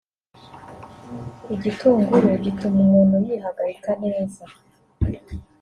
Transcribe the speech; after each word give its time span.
Igitunguru 1.55 2.27
gituma 2.43 2.77
umuntu 2.85 3.15
yihagarika 3.27 3.91
neza 4.03 4.43